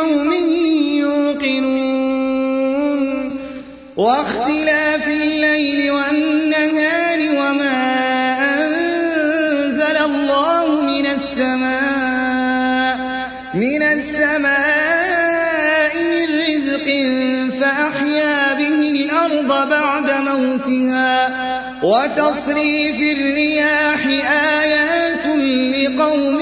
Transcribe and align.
لقوم 0.00 0.32
يوقنون 0.98 1.90
واختلاف 3.96 5.08
الليل 5.08 5.90
والنهار 5.90 7.18
وما 7.18 7.80
أنزل 8.56 9.96
الله 9.96 10.80
من 10.80 11.06
السماء 11.06 12.98
من 13.54 13.82
السماء 13.82 15.12
من 16.12 16.26
رزق 16.48 16.86
فأحيا 17.60 18.54
به 18.54 18.90
الأرض 18.90 19.68
بعد 19.68 20.10
موتها 20.10 21.30
وتصريف 21.82 23.18
الرياح 23.18 24.06
آيات 24.62 25.26
لقوم 25.76 26.40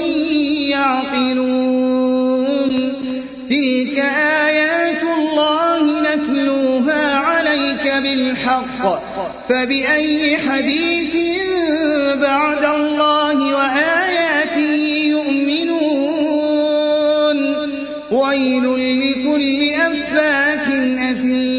يعقلون 0.69 1.88
بالحق 8.49 9.47
فبأي 9.49 10.37
حديث 10.37 11.15
بعد 12.21 12.63
الله 12.65 13.55
وآياته 13.55 14.75
يؤمنون؟ 15.05 16.19
ويل 18.11 18.65
لكل 19.01 19.73
أفاك 19.73 20.67
أثيم. 20.99 21.58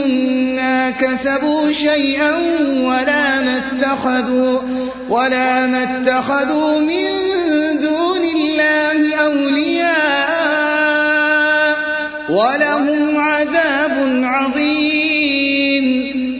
شيئا 1.81 2.31
ولا 2.81 3.41
ما 3.41 3.57
اتخذوا 3.57 4.59
ولا 5.09 5.67
ما 5.67 5.83
اتخذوا 5.83 6.79
من 6.79 7.07
دون 7.81 8.23
الله 8.35 9.15
أولياء 9.15 9.91
ولهم 12.29 13.17
عذاب 13.17 14.23
عظيم. 14.23 15.85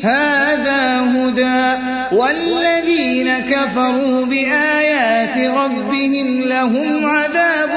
هذا 0.03 1.02
هدى. 1.16 1.81
والذين 2.16 3.40
كفروا 3.40 4.25
بآيات 4.25 5.38
ربهم 5.38 6.41
لهم 6.41 7.06
عذاب 7.06 7.69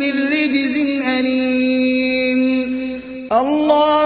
من 0.00 0.14
رجز 0.28 0.76
أليم. 1.18 2.40
الله 3.32 4.05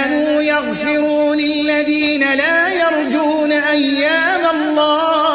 للذين 1.81 2.33
لا 2.33 2.67
يرجون 2.69 3.51
أيام 3.51 4.45
الله 4.55 5.31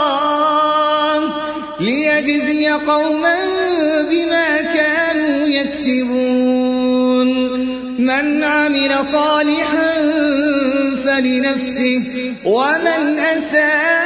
ليجزي 1.81 2.69
قوما 2.69 3.37
بما 4.11 4.63
كانوا 4.63 5.49
يكسبون. 5.49 6.87
من 7.99 8.45
عمل 8.45 9.05
صالحا 9.13 9.93
فلنفسه 11.05 12.33
ومن 12.45 13.19
أساء 13.19 14.06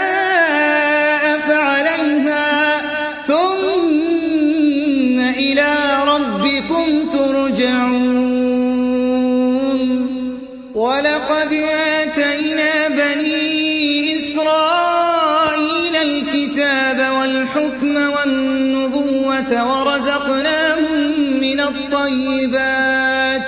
ولقد 10.80 11.52
آتينا 11.76 12.88
بني 12.88 14.16
إسرائيل 14.16 15.96
الكتاب 15.96 17.12
والحكم 17.16 17.96
والنبوة 17.96 19.52
ورزقناهم 19.78 21.10
من 21.40 21.60
الطيبات 21.60 23.42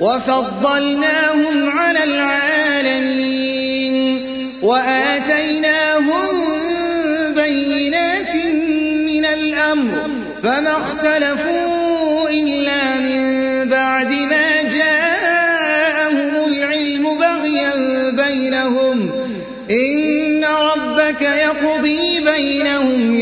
وفضلناهم 0.00 1.70
على 1.78 2.04
العالمين 2.04 3.94
وآتيناهم 4.62 6.28
بينات 7.34 8.34
من 9.06 9.24
الأمر 9.24 10.10
فما 10.42 10.70
اختلفوا 10.76 11.39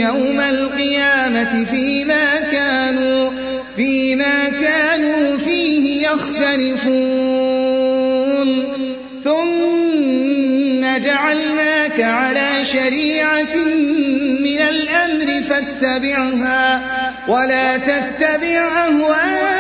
يوم 0.09 0.41
القيامة 0.41 1.65
فيما 1.65 2.41
كانوا 2.41 3.31
فيما 3.77 4.49
كانوا 4.49 5.37
فيه 5.39 6.09
يختلفون. 6.09 7.59
ثم 9.25 10.83
جعلناك 10.99 12.01
على 12.01 12.65
شريعة 12.65 13.55
من 14.41 14.61
الأمر 14.61 15.43
فاتبعها 15.43 16.65
ولا 17.29 17.77
تتبع 17.79 18.61
أهواء 18.87 19.58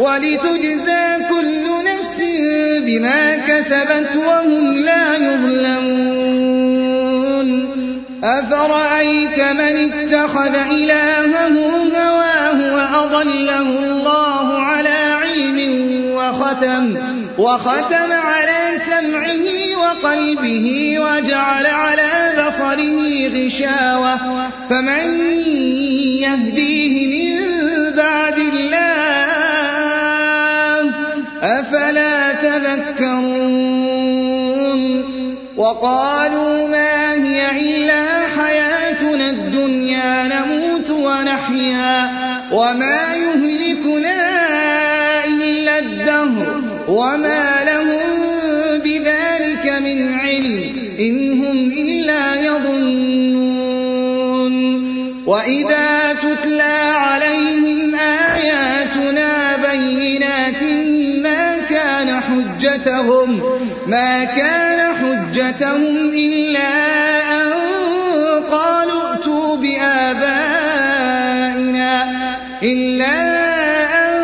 وَلِتُجْزَىٰ 0.00 1.06
كُلُّ 1.28 1.64
نَفْسٍ 1.90 2.18
بِمَا 2.86 3.36
كَسَبَتْ 3.36 4.16
وَهُمْ 4.16 4.76
لَا 4.76 5.14
يُظْلَمُونَ. 5.14 6.50
أَفَرَأَيْتَ 8.24 9.38
مَنِ 9.40 9.76
اتَّخَذَ 9.92 10.54
إِلَٰهَهُ 10.54 11.54
هَوَاهُ 11.96 12.58
وَأَضَلَّهُ 12.74 13.68
اللَّهُ 13.78 14.58
عَلَىٰ 14.58 15.02
عِلْمٍ 15.22 15.58
وَخَتَمَ 16.14 16.96
وختم 17.38 18.12
عَلَىٰ 18.12 18.64
سَمْعِهِ 18.90 19.46
وَقَلْبِهِ 19.82 20.66
وَجَعَلَ 21.00 21.66
عَلَىٰ 21.66 22.16
بَصَرِهِ 22.38 23.28
غِشَاوَةً. 23.36 24.18
فَمَن 24.70 25.06
يَهْدِيهِ 26.24 26.94
مِن 27.06 27.59
وَقَالُوا 35.80 36.68
مَا 36.68 37.12
هِيَ 37.12 37.50
إِلَّا 37.76 38.04
حَيَاتُنَا 38.36 39.30
الدُّنْيَا 39.30 40.28
نَمُوتُ 40.28 40.90
وَنَحْيَا. 40.90 42.10
وَمَا 42.52 43.14
يُهْلِكُنَا 43.14 44.18
إِلَّا 45.24 45.78
الدَّهْرُ. 45.78 46.62
وَمَا 46.88 47.64
لَهُم 47.64 48.10
بِذَٰلِكَ 48.84 49.66
مِنْ 49.82 50.14
عِلْمٍ 50.14 50.62
ۖ 50.62 51.00
إِنْ 51.00 51.44
هُمْ 51.44 51.72
إِلَّا 51.72 52.34
يَظُنُّونَ. 52.34 53.70
وَإِذَا 55.26 56.12
تُتْلَىٰ 56.12 56.92
عَلَيْهِمْ 56.96 57.94
آيَاتُنَا 58.36 59.56
بَيِّنَاتٍ 59.56 60.62
مَّا 61.24 61.58
كَانَ 61.70 62.20
حُجَّتَهُمْ 62.20 63.30
إِلَّا 66.22 66.74
أَن 73.98 74.14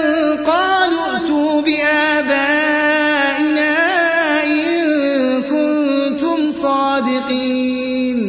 قَالُوا 0.46 1.17
ائْتُوا 1.17 1.62
بِآبَائِنَا 1.62 3.75
إِن 4.44 5.43
كُنتُمْ 5.43 6.50
صَادِقِينَ. 6.50 8.20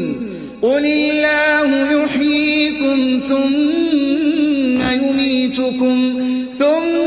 قُلِ 0.62 0.86
اللَّهُ 0.86 1.92
يُحْيِيكُمْ 1.92 3.20
ثُمَّ 3.30 4.82
يُمِيتُكُمْ 4.82 6.14
ثُمَّ 6.60 7.07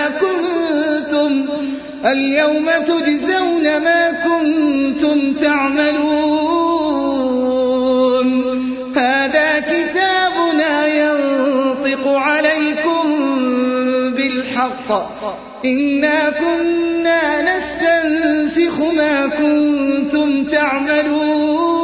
كُنتُمْ 4.11 5.33
تَعْمَلُونَ. 5.33 6.31
هَٰذَا 8.95 9.59
كِتَابُنَا 9.59 10.87
يَنطِقُ 10.87 12.07
عَلَيْكُم 12.07 13.01
بِالْحَقِّ 14.15 14.89
ۚ. 14.89 15.65
إِنَّا 15.65 16.29
كُنَّا 16.29 17.41
نَسْتَنسِخُ 17.41 18.79
مَا 18.95 19.27
كُنتُمْ 19.27 20.43
تَعْمَلُونَ. 20.43 21.80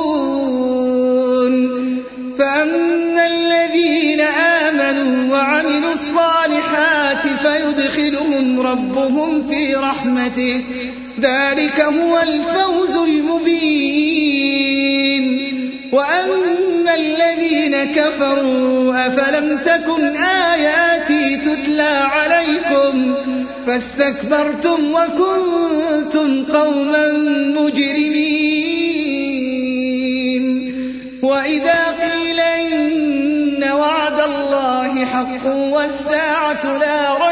رَبُّهُمْ 8.62 9.48
فِي 9.48 9.76
رَحْمَتِهِ 9.76 10.62
ۚ. 10.62 10.64
ذَٰلِكَ 11.20 11.82
هُوَ 11.82 12.20
الْفَوْزُ 12.20 12.98
الْمُبِينُ. 12.98 14.08
وَأَمَّا 15.92 16.96
الَّذِينَ 16.96 17.86
كَفَرُوا 17.86 19.08
أَفَلَمْ 19.08 19.58
تَكُنْ 19.58 20.18
آيَاتِي 20.18 21.38
تُتْلَىٰ 21.38 22.02
عَلَيْكُمْ؟ 22.04 23.14
فَاسْتَكْبَرْتُمْ 23.68 24.94
وَكُنتُمْ 24.94 26.44
قَوْمًا 26.44 27.12
مُّجْرِمِينَ. 27.62 28.48
وَإِذَا 31.24 31.84
قِيلَ 32.02 32.40
إِنَّ 32.40 33.64
وَعْدَ 33.72 34.20
اللَّهِ 34.20 35.06
حَقٌّ 35.06 35.46
وَالسَّاعَةُ 35.56 36.78
لَا 36.78 37.17